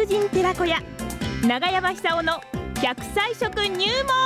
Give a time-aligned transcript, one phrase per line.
[0.00, 0.78] 達人寺子屋
[1.46, 2.40] 長山久夫の
[2.76, 4.16] 100歳食入門。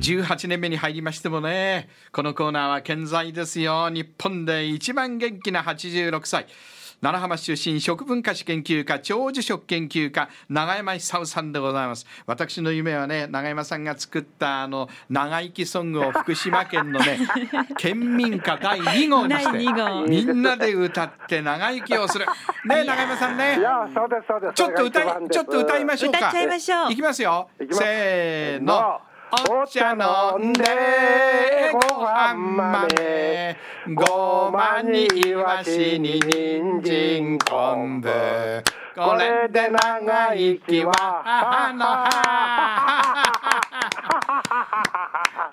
[0.00, 3.90] 18年目に入りましてもねこのコーナーは健在ですよ。
[3.90, 6.46] 日本で一番元気な86歳。
[7.00, 12.04] 奈良浜出身食文化史研究家長寿食研究家永山久夫さんでございます。
[12.26, 17.20] 私の夢はね永山さんが作ったあの長生きソングを福島県のね
[17.78, 20.06] 県民歌第2号にして第二号。
[20.08, 22.26] みんなで歌って長生きをする。
[22.66, 23.58] ね永山さんね。
[23.58, 24.54] いやそうですそうです。
[24.54, 26.18] ちょっと歌いちょっと歌いましょうか。
[26.18, 26.92] 歌っちゃいましょう。
[26.92, 27.48] いきますよ。
[27.70, 29.96] せーのお茶飲
[30.50, 30.64] んで
[31.72, 33.56] ご飯豆
[33.94, 38.08] ごまにいわしに人参昆布。
[38.96, 40.92] これで長生きは
[41.24, 43.28] 母の母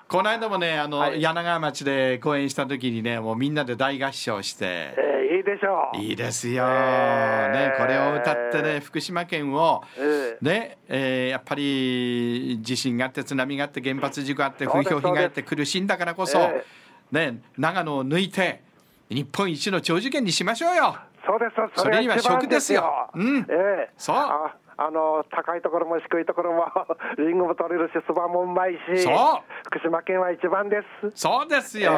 [0.08, 1.20] この間もねあの、はい。
[1.20, 4.64] 柳川町で公演した時にねもうみんなで大合唱して。
[4.96, 5.96] えーいいでしょう。
[5.98, 7.52] いいですよ、えー。
[7.52, 16.64] ねこれを歌ってね福島県をえねえーやっぱり地震があって津波があって原発事故あって風評被害あって苦しんだからこそ、え
[17.12, 18.62] ね長野を抜いて
[19.08, 20.96] 日本一の長寿県にしましょうよ。
[21.26, 23.10] そうですそれには食ですよ。
[23.14, 23.38] うん。
[23.38, 23.90] ええ。
[23.98, 24.16] そう。
[24.16, 26.66] ああの高いところも低いところも
[27.18, 29.52] リンゴも取れるしそばもうまいしそう。
[29.68, 31.10] 福島県は一番です。
[31.14, 31.92] そうですよ、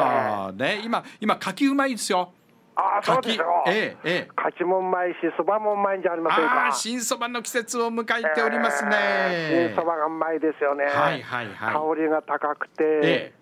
[0.49, 0.51] え。
[0.53, 2.31] ね今今柿うまいですよ。
[2.79, 4.27] ああそうで柿すよええええ。
[4.35, 6.65] 柿もうまいしそばもうまいんじゃありませんか。
[6.65, 8.91] ああ新そばの季節を迎えておりますね。
[8.95, 10.85] えー新そばがうまいですよね。
[10.85, 11.73] はいはいはい。
[11.95, 13.33] 香りが高くて、え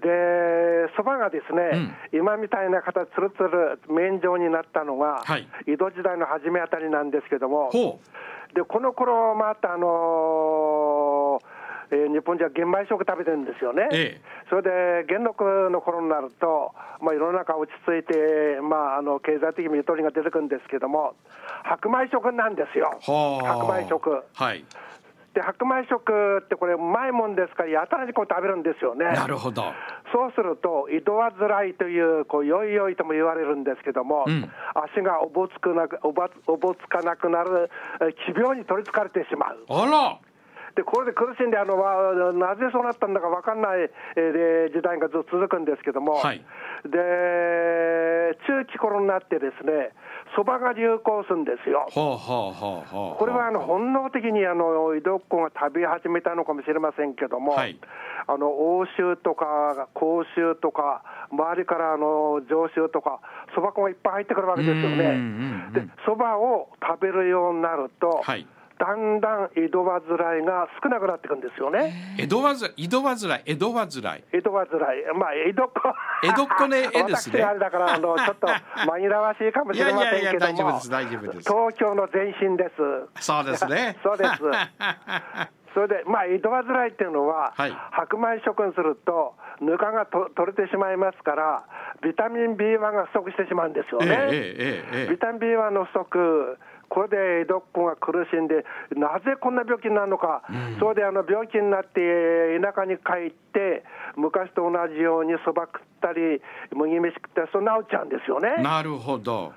[0.00, 5.48] でそばがですね、今みたいな形つるつる麺状になったのが、はい。
[5.66, 7.70] 江戸時代の初めあたりなんですけども。
[7.70, 8.00] ほ
[8.54, 11.57] でこの頃またあのー
[11.90, 14.20] えー日本人は玄米食食べてるんですよね、ええ。
[14.50, 21.14] それで元禄の頃になると、まあ、世の中落ち着いて、まあ、あの経済的にゆとりが出てくるんですけども
[21.64, 22.98] 白米食なんですよ。
[23.00, 24.24] 白米食。
[24.34, 24.64] はい。
[25.34, 29.04] で白米食ってこれうまいもんですからやたらにこう食べるんですよね。
[29.04, 29.72] なるほど。
[30.12, 34.50] そうすると、井戸患いという、こう、よいよいとも言われるんですけども、うん。
[34.74, 37.70] 足がおぼつくなくおばおぼつかなくなる、
[38.00, 39.64] えー奇病に取りつかれてしまう。
[39.68, 40.18] あら
[40.78, 46.38] で、これで苦しんで、あの、わなぜそうなったんだか分かんない、えーで時代がずっと続くんですけども、はい。
[46.86, 49.90] で、中期頃になってですね、
[50.36, 51.88] そばが流行するんですよ。
[53.18, 57.76] これはあの本能的にあの井戸っ子が食べ始めたのかもしれませんけども、はい。
[58.28, 58.46] あの
[58.78, 61.02] 欧州とか甲州とか、
[61.32, 63.18] 周りからあの上州とか、
[63.56, 65.16] そば粉がいっぱい入ってくるわけですよね。
[65.16, 65.72] ん。
[65.72, 68.46] で、そばを食べるようになると、はい
[68.78, 72.16] だんだん井戸患いが少なくなっていくんですよね。
[72.18, 73.90] 江戸わず井戸患い江戸患い
[74.32, 75.72] 江戸患い、まあ、江戸っ子。
[76.22, 82.70] 江戸っ子の絵ですね あれだから、あの、ちょっと紛らわしいかもしれませんけいやいやいやども大丈夫です、大丈夫です東京の前身で
[83.18, 83.22] す。
[83.24, 84.30] そうですね そうです。
[85.78, 87.70] それで、まあ、井戸患いっていうのは、はい。
[87.94, 91.62] 白米食にすると、ぬかがと取れてしまいますから、
[92.02, 94.10] ビタミン B1 が不足してしまうんですよね。
[94.10, 100.42] ええええええビタミン B1 の不足、これで江戸っ子が苦しんで、なぜこんな病気になるのか、
[100.80, 103.84] それであの病気になって、田舎に帰って、
[104.16, 106.42] 昔と同じようにそば食ったり、
[106.74, 108.64] 麦飯食ったり、そう治っちゃうんですよね。
[108.64, 109.52] なるほど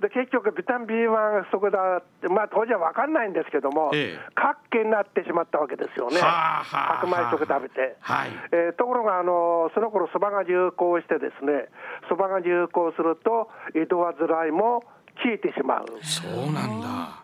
[0.00, 4.32] で結局、ビタミン B1 が不足だって、まあ、当時は分かんないんですけども、ええ。
[4.34, 7.96] 活気になってしまったわけですよね、はあはあ白米食食べて。
[8.00, 8.30] はい。
[8.52, 11.70] えーところが、あのその頃そばが流行して、ですね
[12.08, 14.82] そばが流行すると、井戸患いも
[15.22, 15.86] 効いてしまう。
[16.02, 17.22] そうなんだ。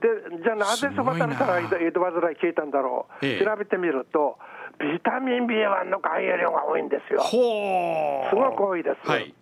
[0.00, 0.08] で
[0.42, 1.88] じゃあなぜそば食べたらすごいな。
[1.88, 3.44] 井戸患い効いたんだろう、ええ。
[3.44, 4.38] 調べてみると、
[4.80, 7.20] ビタミン B1 の含有量が多いんですよ。
[7.22, 9.08] すごく多いです。
[9.08, 9.34] はい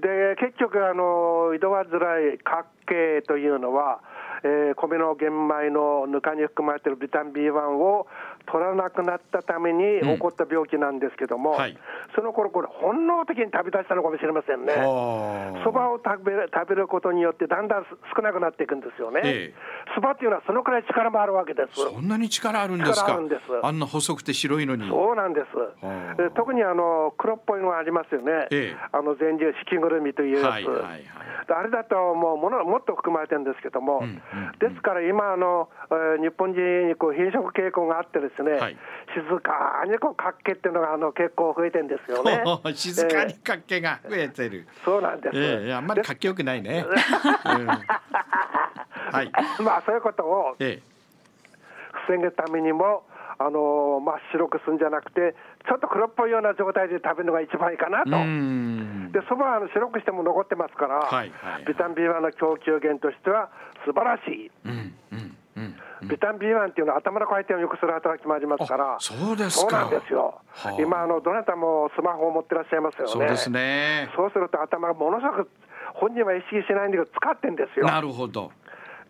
[0.00, 1.84] で結局あの、井戸患
[2.34, 4.00] い、角形というのは、
[4.44, 8.06] えー米の玄米のぬかに含まれているビタミン B1 を
[8.46, 11.76] 取らなくなったために起こった病気なんですけども、はい。
[12.14, 14.72] その頃これ、本能的に食べ出したのかもしれませんね。
[15.64, 17.86] そばを食べる食べることによって、だんだん
[18.16, 19.20] 少なくなっていくんですよね。
[19.24, 19.94] ええ。
[19.94, 21.80] そば、っていうのはそのくらい力もあるわけです。
[21.82, 23.06] そんなに力あるんですか？
[23.06, 23.12] 力
[23.62, 24.88] あるんな細くて白いのに。
[24.88, 25.46] そうなんです。
[26.34, 28.48] 特にあの黒っぽいのがありますよね。
[28.50, 28.76] ええ。
[28.92, 30.44] あの全獣、引きぐるみというやつ。
[30.44, 31.02] はいはいはい。
[31.46, 34.22] であれだともうものもっと含まれてるんですけども、うんうん
[34.58, 38.76] ですから今あの、えー日本人にこう貧食傾向があってですね、はい。
[39.14, 42.44] 静かにこう活気っていうのがあの結構増えてるんですよね。
[42.74, 45.36] 静かにえ活気が増えてる、ーそうなんです。
[45.36, 46.84] ええあんまり活気よくないね、
[49.64, 50.80] まあそういうことをえ。
[52.06, 53.04] 防ぐためにも、
[53.38, 55.34] あの真っ白くするんじゃなくて、
[55.66, 58.10] ちょっと黒っぽいような状態で食べるのが一番いいかなと。
[58.10, 63.50] うんで、そばはあの白くしても残ってますから、はいはいビタミン B1 の供給源としては
[63.86, 64.50] 素晴らしい。
[64.64, 65.74] うんうんうん
[66.08, 70.80] ビタミン B1 っていうのは頭の回転を良くする働きもありますから、あそうですそうかなんですよはあ。
[70.80, 73.12] 今あの、どなたもスマホを持ってらっしゃいますよね。
[73.12, 75.50] そうですねそうすると頭がものすごく、
[75.94, 77.86] 本人は意識しないんだけど、使ってんですよ。
[77.86, 78.52] なるほど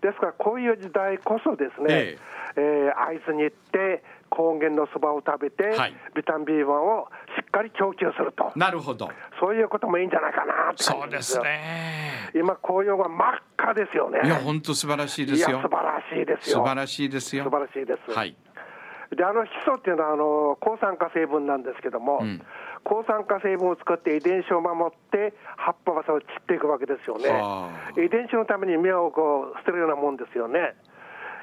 [0.01, 2.19] ですから、こういう時代こそですね、え
[2.57, 4.03] えー会津に行って、
[4.39, 5.95] 高原のそばを食べて、はい。
[6.15, 9.11] ビタミン B1 をしっかり供給すると、なるほど。
[9.41, 11.41] そういうこともいいんじゃないかなそうです。
[11.41, 12.31] ね。
[12.37, 14.21] 今、紅葉が真っ赤ですよね。
[14.23, 15.61] いや本当素晴らしいですよ。
[15.61, 16.59] 素晴らしいですよ。
[16.59, 17.45] 素晴らしいですよ。
[17.45, 18.13] 素晴らしいです。
[18.15, 18.37] はい。
[19.17, 22.41] であのヒ素っていうのはあの抗酸化成分なんですけども、ん。
[22.85, 27.29] 抗酸化成分を作って遺伝子を守って葉っぱはそれを散っていくわけですよね。
[27.29, 28.01] はあ。
[28.01, 30.77] 遺伝子のために芽をこう捨てるようなもんですよね、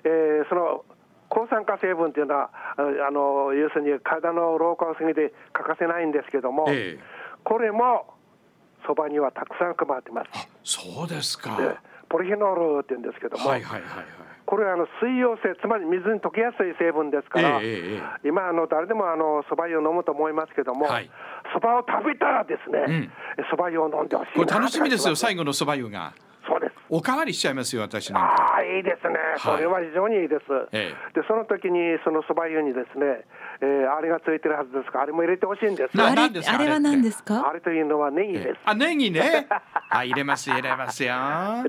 [0.05, 0.85] えーその
[1.29, 6.99] 抗酸化成分っていうのはああの要するに体の老化を過ぎて欠かせないんですけども、ええ。
[7.43, 8.13] これも
[8.87, 10.29] そばにはたくさん含まれてます。
[10.63, 11.57] そうですか。
[11.57, 11.77] で
[12.09, 14.05] ポリフェノールって言うんですけども、はいはいはいはい。
[14.45, 21.09] これはあの水溶性、つまり水に溶けやすい成分ですから、え今あの、誰でもあのそば湯を飲むと思いますけどもはい、
[21.51, 23.09] そば、を食べたらですね、
[23.49, 26.13] そば湯を飲んでほしいこなれ楽しみですよ最後のそば湯が。
[26.89, 28.35] おかわりしちゃいますよ私なんか。
[28.35, 30.41] ああ、いいですね、それは非常にいいです。
[30.71, 33.25] えで、その時にそのそば湯にですね、
[33.61, 37.47] えーあれがついてるはずですから、あれも入れてほしいんですあれ何ですかあれは何ですか？
[37.49, 38.55] あれというのはネギです。
[38.65, 39.47] あネギね。
[39.89, 41.15] あ入れます入れますよ。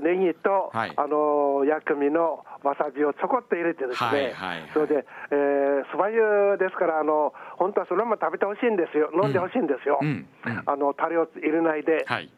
[0.03, 0.93] ネギと、はい。
[0.95, 4.69] あの薬味のわさびをちょこっと入れてですね、はいはいはい。
[4.73, 10.63] それで、えー、そば湯ですからあの、本当はそのまま食べてほしいんですよ、飲んでほしいんですよ、うんうん。
[10.65, 12.29] あのタレを入れないで、はい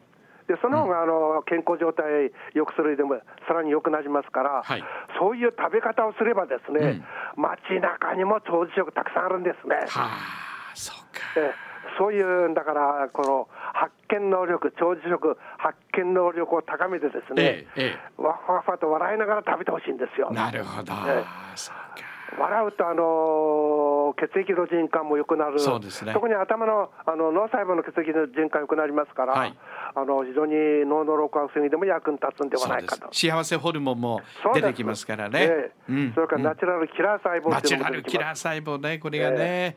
[0.50, 4.82] でその方があの健康状態良くするでもさらに良くなりますから、はい。
[5.18, 7.02] そういう食べ方をすればですね、
[7.36, 9.76] 街中にも長寿食たくさんあるんですね。
[9.86, 11.22] はあそうか。
[11.36, 20.30] えーそういう、だから、この発見能力、長寿食発見能力を高めてですね、えええわふわふわと笑いながら食べてほしいんですよ。
[20.30, 20.92] なるほど。
[21.08, 21.24] え。
[21.56, 23.90] そうか笑うと、あのー
[24.20, 26.12] 血液の循環も良くなる、そうですね。
[26.12, 29.56] 特に頭のあの脳細胞の血液の循環良くなりますから、はい。
[29.94, 30.54] あの非常に
[30.84, 33.08] 脳の老化を防ぎでも役に立つんではないかと。
[33.12, 34.20] 幸せホルモンも
[34.54, 35.40] 出てきますからね。
[35.42, 35.92] ええ。
[35.92, 36.12] うん。
[36.14, 39.36] それからナチュラルキラー細胞ナチュラルキラー細胞ねこれがね。
[39.38, 39.76] ね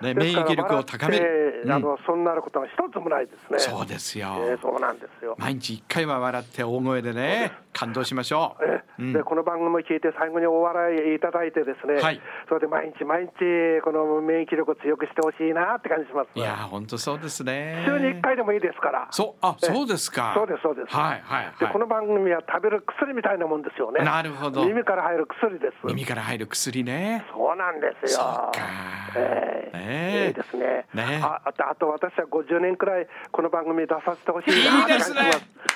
[0.00, 1.26] す免疫力を高める。
[1.40, 3.58] うんあのそんなことは一つもないですね。
[3.58, 4.36] そうですよ。
[4.40, 5.34] ええそうなんですよ。
[5.38, 8.64] 毎日一回は笑って大声でね感動しましょう。
[8.64, 9.12] えうん。
[9.12, 12.20] でこの番組を聞いて最後にお笑いいただいてですね、はい。
[12.48, 17.82] それで毎日毎日この免疫力を強くしてほしいなって感じしますいや本当そうですね。
[17.86, 19.08] 週に1回でもいいですから。
[19.10, 20.34] そうあえそうですか。
[20.36, 20.94] そうですそうです。
[20.94, 24.04] はいはいでこはいの番組は食べる薬みたいなもんですよね。
[24.04, 24.66] なるほど。
[24.66, 25.86] 耳から入る薬です。
[25.86, 27.24] 耳から入る薬ね。
[27.32, 28.20] そうなんですよ。
[28.20, 29.80] そうかええね
[30.24, 30.26] え。
[30.28, 30.86] いいですね。
[30.94, 34.80] ねああとあと私は50年くらいこの番組に出させてほしいいな。
[34.80, 35.20] いってですね。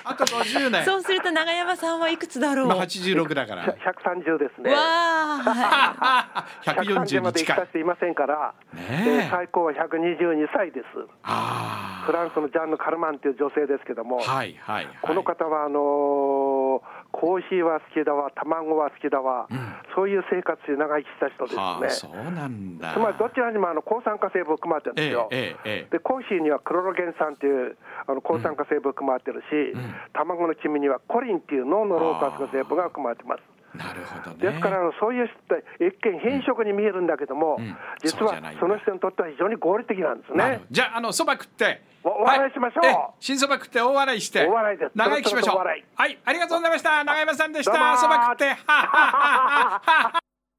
[0.05, 0.85] あと50年。
[0.85, 2.67] そうすると長山さんはいくつだろう。
[2.67, 3.65] 今わ86だから。
[3.65, 4.73] 130ですね。
[4.75, 7.85] あ、 130 140まで生かしてい。
[7.85, 10.87] ませんから、ね最高は122歳です。
[11.23, 14.99] あフランスのジャンヌ・カルマンという女性ですけども、あはいはいはい。
[15.03, 19.49] この方はあのーコーヒーは好きだわ、卵は好きだわ、
[19.95, 21.91] そういう生活で長生きした人ですはあね。
[21.91, 25.29] そうなんだつまりどちらにもあの抗酸化成分含まれてるんですよ。
[25.31, 27.77] ええでコーヒーにはクロロゲン酸という
[28.07, 29.75] あの抗酸化成分含まれてるし、
[30.13, 33.58] 卵の黄身にはコリンっていう脳の老化する成分が含まれてます。
[33.75, 34.51] なるほどね。
[34.51, 37.77] ですからそういう人って一見変色に見えるんだけども、ん。
[38.03, 38.61] 実はそうじゃないんだ。
[38.61, 40.63] その人にとっては非常に合理的なんですね。
[40.71, 41.83] じゃああのそば食って。
[42.05, 42.87] おお笑いしましょう。
[42.87, 42.97] はいえ。
[43.21, 44.47] 新そば食って大笑いして。
[44.47, 44.93] お笑いです。
[44.95, 45.57] 長生きしましょう。
[45.57, 46.19] はい。
[46.25, 47.05] ありがとうございました。
[47.05, 47.97] 長山さんでした。
[47.99, 48.45] そば食って。
[48.47, 50.18] はははははは